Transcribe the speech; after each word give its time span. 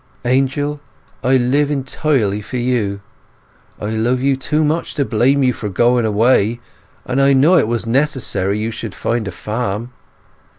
Angel, 0.25 0.79
I 1.23 1.37
live 1.37 1.69
entirely 1.69 2.41
for 2.41 2.57
you. 2.57 3.01
I 3.79 3.91
love 3.91 4.19
you 4.19 4.35
too 4.35 4.63
much 4.63 4.95
to 4.95 5.05
blame 5.05 5.43
you 5.43 5.53
for 5.53 5.69
going 5.69 6.05
away, 6.05 6.59
and 7.05 7.21
I 7.21 7.33
know 7.33 7.55
it 7.59 7.67
was 7.67 7.85
necessary 7.85 8.57
you 8.57 8.71
should 8.71 8.95
find 8.95 9.27
a 9.27 9.31
farm. 9.31 9.93